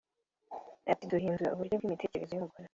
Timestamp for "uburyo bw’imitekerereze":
1.53-2.33